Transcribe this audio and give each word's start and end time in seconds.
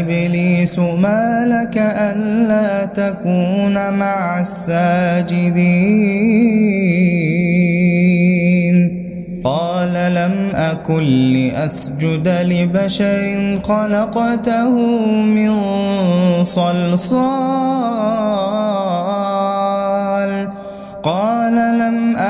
إبليس 0.00 0.78
ما 0.78 1.44
لك 1.46 1.78
ألا 1.78 2.84
تكون 2.84 3.90
مع 3.94 4.40
الساجدين؟ 4.40 5.86
قال 9.44 10.14
لم 10.14 10.50
أكن 10.54 11.02
لأسجد 11.32 12.28
لبشر 12.28 13.58
خلقته 13.64 14.70
من 15.24 15.52
صلصال. 16.42 17.65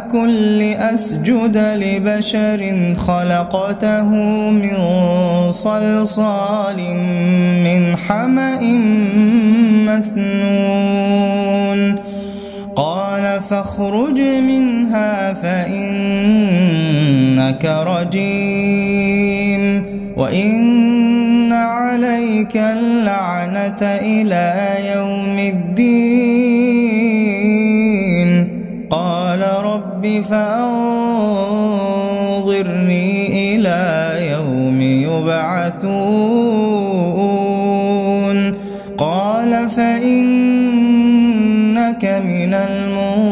أكن 0.00 0.28
لأسجد 0.58 1.56
لبشر 1.56 2.60
خلقته 2.96 4.08
من 4.50 4.76
صلصال 5.50 6.76
من 7.64 7.96
حمأ 7.96 8.60
مسنون. 9.90 11.80
قال 12.76 13.40
فاخرج 13.40 14.20
منها 14.20 15.32
فإنك 15.32 16.04
رجيم. 17.64 19.62
وإن 20.16 21.52
عليك 21.52 22.56
اللعنة 22.56 23.82
إلى 23.82 24.76
يوم 24.94 25.38
الدين. 25.38 26.19
فأنظرني 30.22 31.56
إلى 33.56 34.16
يوم 34.32 34.80
يبعثون. 34.80 35.80
قال 38.98 39.68
فإنك 39.68 42.04
من 42.04 42.54
المنظرين. 42.54 43.30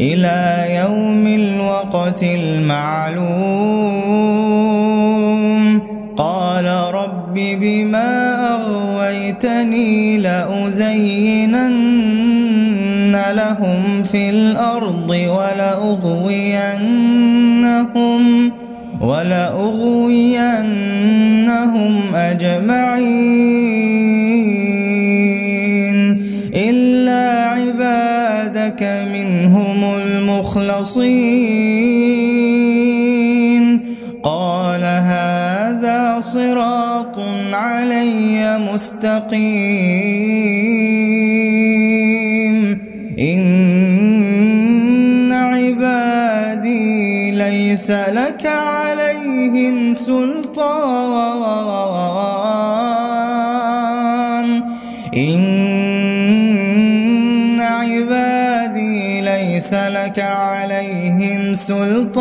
إلى 0.00 0.66
يوم 0.74 1.26
الوقت 1.26 2.22
المعلوم. 2.22 3.28
قال 6.16 6.66
رب 6.94 7.34
بما 7.34 8.34
أغويتني 8.54 10.18
لأزينن 10.18 11.97
لهم 13.32 14.02
في 14.02 14.30
الأرض 14.30 15.10
ولأغوينهم 15.10 16.58
ولأغوينهم 19.00 19.98
أجمعين 22.14 23.18
إلا 26.54 27.44
عبادك 27.44 29.06
منهم 29.14 29.84
المخلصين 29.84 31.38
قال 34.22 34.84
هذا 34.84 36.16
صراط 36.20 37.18
علي 37.52 38.58
مستقيم 38.74 40.08
ليس 47.78 47.90
لك 47.90 48.46
عليهم 48.46 49.94
سلطان. 49.94 50.58
إن 55.16 55.40
عبادي 57.60 59.20
ليس 59.20 59.74
لك 59.74 60.18
عليهم 60.18 61.54
سلطان. 61.54 62.18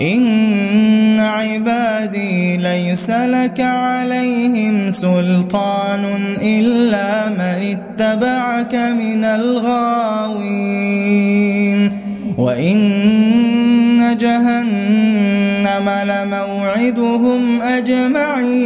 إن 0.00 1.20
عبادي 1.20 2.56
ليس 2.56 3.10
لك 3.10 3.60
عليهم 3.60 4.92
سلطان. 4.92 6.04
إلا 6.42 7.28
من 7.28 7.76
اتبعك 8.00 8.74
من 8.74 9.24
الغاوين. 9.24 11.45
وإن 12.56 14.16
جهنم 14.20 15.86
لموعدهم 16.04 17.62
أجمعين. 17.62 18.56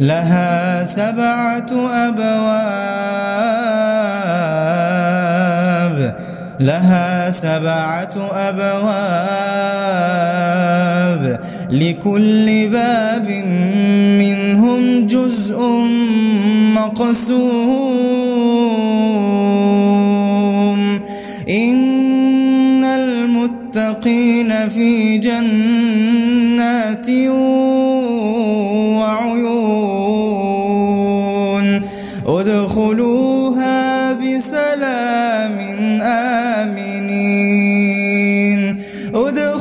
لها 0.00 0.84
سبعة 0.84 1.70
أبواب. 1.92 2.30
لها 6.60 7.30
سبعة 7.30 8.30
أبواب. 8.32 8.60
لكل 11.70 12.68
باب 12.68 13.30
منهم 14.18 15.06
جزء 15.06 15.58
مقسوم. 16.74 18.29
إن 21.68 22.84
المتقين 22.84 24.68
في 24.68 25.18
جنات 25.18 27.08
وعيون 28.98 29.60
ادخلوها 32.26 34.12
بسلام 34.12 35.58
آمنين. 36.02 37.10
ادخلوها 39.14 39.59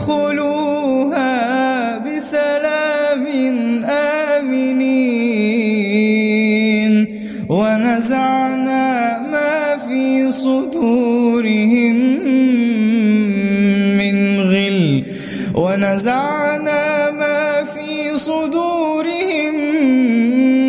ونزعنا 16.20 17.12
ما 17.12 17.64
في 17.64 18.18
صدورهم 18.18 19.56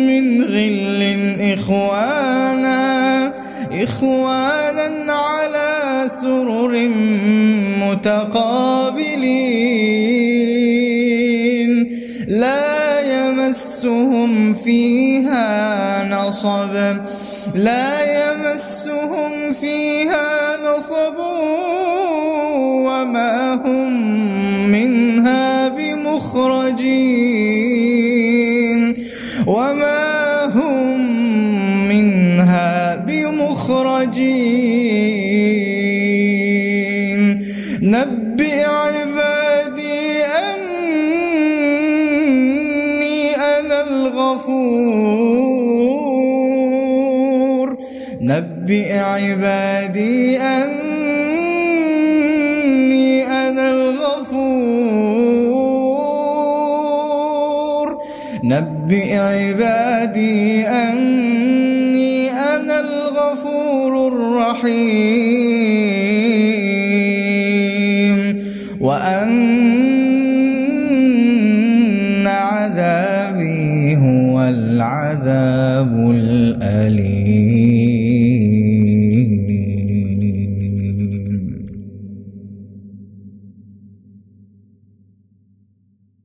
من 0.07 0.43
غل 0.43 1.01
إخوانا 1.53 3.33
إخوانا 3.83 5.13
على 5.13 6.07
سرر 6.21 6.87
متقابلين. 7.83 9.31
لا 12.27 13.01
يمسهم 13.01 14.53
فيها 14.53 15.47
نصب 16.09 16.73
لا 17.55 17.91
يمسهم 18.21 19.53
فيها 19.53 20.57
نصب 20.63 21.17
وما 22.87 23.53
هم 23.53 24.40
بمخرجين 26.21 27.21
وما 29.47 30.45
هم 30.45 30.99
منها 31.89 32.95
بمخرجين. 32.95 34.21
نبئ 37.81 38.65
عبادي 38.65 40.23
أني 40.49 41.15
أنا 43.35 43.77
الغفور. 43.87 45.27
نبئ 48.21 48.93
عبادي 48.93 50.37
أني 50.37 51.10
نبئ 58.43 59.15
عبادي 59.15 60.67
أني 60.67 62.31
أنا 62.31 62.79
الغفور 62.79 64.07
الرحيم. 64.07 65.01
وأن 68.81 69.37
عذابي 72.27 73.97
هو 73.97 74.41
العذاب 74.41 76.11
الأليم. 76.15 78.00